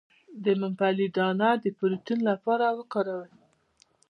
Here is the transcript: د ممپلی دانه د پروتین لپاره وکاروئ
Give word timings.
د 0.43 0.45
ممپلی 0.61 1.07
دانه 1.17 1.49
د 1.63 1.65
پروتین 1.77 2.19
لپاره 2.29 2.65
وکاروئ 2.77 3.31